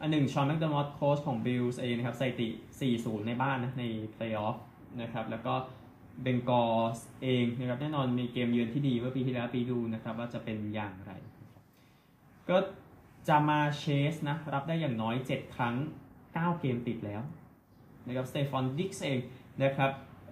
[0.00, 2.48] อันหนึ่งชอนแมคเดอร์มอตโค้ชของบิลส์เองนะครับสถิติ
[2.88, 4.56] 4-0 ในบ้านนะในเพลย์ออฟ
[5.02, 5.54] นะครับแล้วก็
[6.22, 6.66] เบงกอล
[6.96, 11.12] ส์เองนะครับแน่นอนมีเกมเยือนที่ดีเมื่อปีที่แล้วปีดูนะครับว่าจะเป็นอย่างไร
[12.48, 12.56] ก็
[13.28, 15.74] จามาร์เชสนะรับได้อย่างน้อย 7 ครั้ง
[16.16, 17.22] 9 เกมติดแล้ว
[18.06, 19.18] นะครับสเตฟอนดิกส์เอง
[19.62, 19.90] นะครับ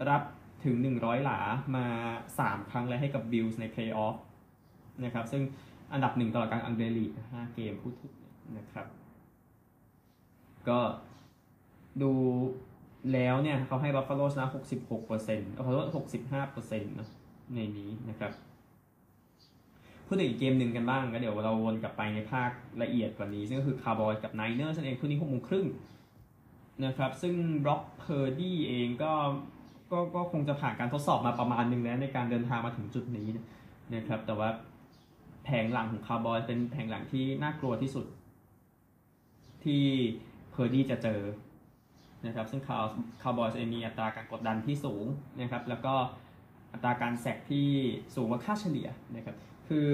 [0.09, 0.22] รับ
[0.64, 1.38] ถึง 100 หลา
[1.77, 1.87] มา
[2.29, 4.16] 3 ครั้งแล้วให้กับบิลส์ในเพลย์ออฟ
[5.05, 5.42] นะครับซึ่ง
[5.92, 8.14] อันดับหนึ่งตลอดกาลอังเดรรีด5เกมพูดถึง
[8.59, 8.87] นะครับ
[10.68, 10.81] ก็
[12.03, 12.12] ดู
[13.12, 14.47] แล้วเนี่ยเขาให้บัฟฟาโลชนะ
[15.01, 15.88] 66%เอาขอโทษ
[16.35, 17.09] 65%นะ
[17.55, 18.33] ในนี้นะครับ
[20.07, 22.51] พูดถึงอีกเกมหนึ่งกันบ้างก็เดี๋ยวเราวนกลับไปในภาค
[22.83, 25.66] ละเอียดกว่านี้ ซึ่งก็คือคาวบอยกับไนเนอร์นั่นเองคู่นี้หกโมงครึ่ง
[26.85, 29.12] นะครับ ซึ่งบร็อกเพอร์ดี้เองก็
[29.92, 33.29] ก็ก็คงจะผ่านการทดสอบมาประมาณหนึ่งแล้วในการเดินทางมาถึงจุดนี้
[33.95, 34.49] นะครับ แต่ว่า
[35.45, 38.07] แผงหลังของคาวบอยเป็นแผงหลังที่น่ากลัวที่สุด
[39.64, 39.83] ที่
[40.51, 41.21] เพอร์ดี้จะเจอ
[42.27, 42.89] นะครับซึ่งคาร์
[43.23, 45.07] คาร์บอยจะมีอัตราการกดดันที่สูง
[45.41, 45.95] นะครับแล้วก็
[46.73, 47.69] อัตราการ sack ที่
[48.15, 49.37] สูงกว่าค่าเฉลี่ยนะครับ
[49.69, 49.87] คือ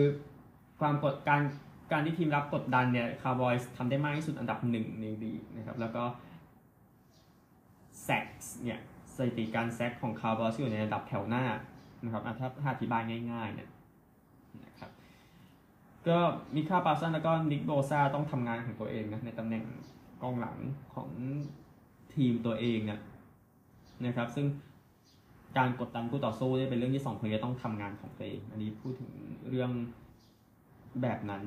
[0.81, 1.41] ความกดการ
[1.93, 6.05] การที่ทีมรับกดดันเนี่ยคาวบอยทำได้มากที่สุดอันดับหนึ่งในลีกนะครับแล้วก็
[8.03, 8.25] sack
[8.65, 8.81] เนี่ย
[9.17, 11.45] สถิติการ sack ของคาวบอยอยู่ในอันดับแถวหน้า
[12.05, 13.69] นะครับถ้าถ้าอธิบายง่ายๆเนี่ย
[14.65, 14.91] นะครับ
[16.09, 19.65] ก็ไมคาห์พาร์สันส์แล้วก็นิกโบซาต้องทำงานของตัวเองนะในตำแหน่ง
[20.23, 20.57] กองหลัง
[20.95, 21.09] ของ
[22.15, 23.01] ทีมตัวเองเนี่ย
[24.07, 24.47] นะครับ ซึ่ง
[25.59, 29.11] การกดดันคู่ต่อสู้นี่เป็นเรื่องที่สองคนจะต้องทำงานของตัวเอง อันนี้พูดถึง
[29.49, 29.71] เรื่อง
[31.03, 31.43] แบบนั้น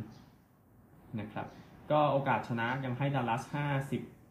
[1.19, 1.47] นะครับ
[1.91, 3.41] ก็โอกาสชนะยังให้ดัลลัส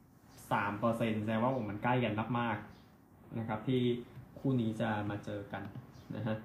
[0.01, 3.81] 53เปอร์เซ็นต์แสดงว่าผมมันใกล้กันมากๆนะครับ ที่
[4.39, 5.63] คู่นี้จะมาเจอกัน
[6.17, 6.37] นะฮะ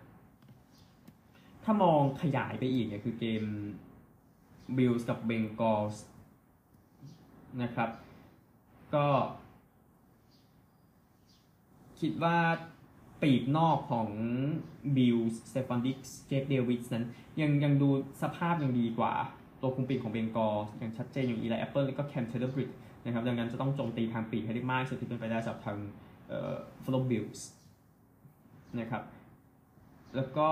[1.64, 3.44] ถ้ามองขยายไปอีกเนี่ยคือเกม
[4.78, 6.04] บิลส์กับเบงกอลส์
[7.62, 7.90] นะครับ
[8.96, 9.08] ก็
[12.02, 12.38] คิดว่า
[13.22, 14.10] ปีกนอกของ
[14.98, 15.18] Bills
[15.50, 17.06] Stefon Diggs Gabe Davis นั้น
[17.42, 17.90] ยังยังดู
[18.22, 19.14] สภาพยังดีกว่า
[19.62, 22.70] ตัวคุมปีกของ Bengals อย่างชัดเจนอย่าง Eli Apple แล้วก็ Cam Taylor-Britt
[23.06, 25.78] นะครับดังนั้นจะต้องโจมตีทางปีกให้ได้มากสุดที่เป็นไปได้จากทาง
[26.28, 27.48] เอ่อ Buffalo Bills
[28.80, 29.04] นะครับ
[30.16, 30.50] แล้วก็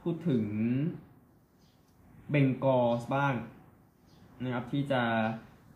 [0.00, 0.44] พูดถึง
[2.30, 3.34] Bengals บ้าง
[4.44, 5.02] นะครับที่จะ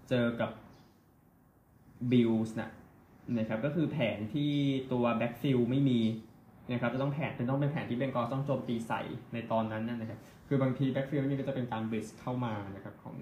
[0.08, 0.50] เจอกับ
[2.10, 2.70] Bills นะ
[3.38, 4.52] นะครับก็คือแผนที่
[4.92, 6.00] ตัว backfield ไม่มี
[6.72, 9.00] นะครับจะต้องแผนเป็นต้องเป็นแผนที่ Bengals ต้องโจมตีใส่
[9.32, 13.16] ในตอนนั้นนะครับ คือบางที backfield นี่ก็จะเป็นการ blitz เข้ามานะครับของ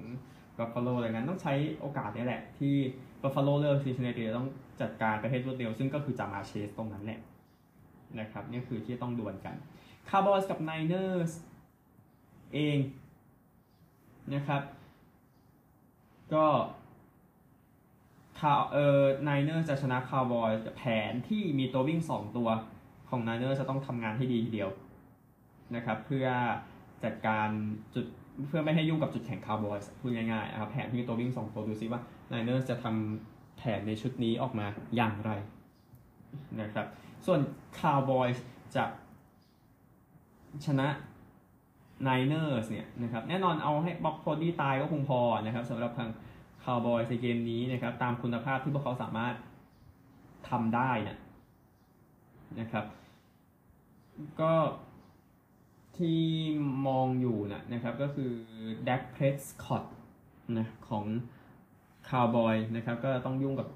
[0.59, 2.75] Buffalo ดังนั้นต้องใช้โอกาสนี้แหละ ที่
[3.23, 4.49] Buffalo เลือก Cincinnati ต้อง
[4.81, 7.21] จัดการประเภทรวดเร็ว ซึ่งก็คือ Ja'Marr Chase ตรงนั้นแหละ
[8.21, 9.57] นะครับนี่คือที่ต้องดวลกัน
[10.09, 11.33] คาร์บอยกับ Niners
[12.55, 12.79] เอง
[14.35, 14.63] นะครับ
[16.35, 16.45] ก็
[18.41, 22.49] คาเออ Niners จะชนะคาร์บอยแผนที่มีตัววิ่ง 2 ตัว
[23.09, 24.71] ของ Niners จะต้องทำงานให้ดีทีเดียว
[25.75, 26.27] นะครับเพื่อ
[27.05, 27.49] จัดการ
[27.95, 28.07] จุด
[28.49, 35.33] เพื่อไม่ให้ยุ่งกับจุดแข็งคาร์บอยพูดง่ายๆนะครับแผนที่มีตัววิ่ง 2 ตัวดูซิว่า Niners จะทำแผนในชุดนี้ออกมาอย่างไร
[36.61, 36.87] นะครับ
[37.27, 37.41] ส่วน
[37.79, 38.29] คาร์บอย
[38.77, 38.85] จะ
[40.67, 40.89] ชนะ
[42.03, 46.09] Niners เนี่ยนะครับแน่นอนเอาให้ Brock Purdy ตายก็คงพอนะครับสำหรับทาง
[46.65, 49.35] คาร์บอยในเกมนี้นะครับ ตามคุณภาพที่พวกเขาสามารถ
[50.49, 51.19] ทำได้นะ
[52.61, 52.85] นะครับ
[54.41, 54.53] ก็
[55.97, 56.21] ที่
[56.87, 58.33] มองอยู่นะนะครับ ก็คือ
[58.89, 59.85] Dak Prescott
[60.59, 61.05] นะของ
[62.09, 63.69] คาร์บอยนะครับ ก็ต้องยุ่งกับ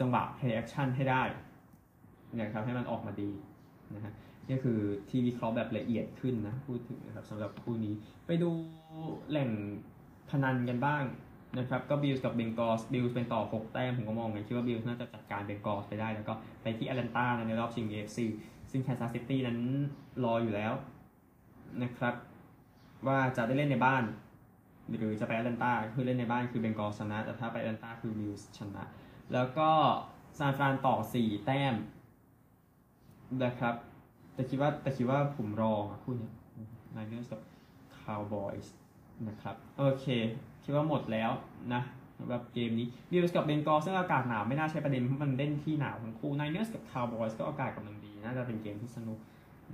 [0.00, 1.22] จังหวะ play action ให้ได้
[2.40, 3.30] นะครับให้มันออกมาดี
[3.94, 4.12] นะฮะ
[4.48, 7.94] นี่คือที่วิเคราะห์แบบละเอียดขึ้นนะ พูดถึงนะครับสำหรับคู่นี้
[8.26, 8.50] ไปดู
[9.30, 9.50] แหล่ง
[10.30, 11.04] พนันกันบ้าง
[11.58, 18.18] นะครับก็ Bills กับ Bengals Bills เป็นต่อ 6 แต้มผมก็มองไงคิดว่า Bills น่าจะจัดการ Bengals ไปได้ แล้วก็ไปที่แอตแลนตาในรอบชิง AFC
[18.70, 19.58] ซึ่งแคนซัสซิตี้นั้น
[20.24, 20.72] รออยู่แล้ว
[21.82, 22.14] นะครับ
[23.06, 24.02] ว่าจะได้เล่นในบ้าน
[24.98, 28.82] หรือจะไปแอตแลนตาคือเล่นในบ้านคือ Bengals ชนะ แต่ถ้าไปแอตแลนตาคือ Bills ชนะ
[29.32, 29.70] แล้วก็
[30.38, 31.74] ซานฟรานต่อ 4 แต้ม
[33.44, 33.74] นะครับ
[34.34, 36.30] แต่คิดว่าแต่คิดว่าผมรองคู่นี้
[36.92, 37.40] Niners กับ
[37.98, 38.74] คาวบอยส์
[39.28, 40.06] นะครับ โอเค
[40.64, 41.30] คิดว่าหมดแล้ว
[41.74, 41.82] นะ
[42.18, 49.18] สำหรับเกมนี้ Bills กับ Bengals ซึ่งอากาศหนาวไม่น่าใช่ประเด็นเพราะมันเล่นที่หนาวทั้งคู่ Niners กับคาวบอยส์ก็อากาศกำลังดี น่าจะเป็นเกมที่สนุก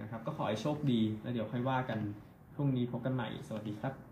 [0.01, 1.99] นะครับก็ขอให้โชคดีแล้วเดี๋ยวค่อยว่ากัน
[2.55, 4.08] พรุ่งนี้พบกันใหม่สวัสดีครับ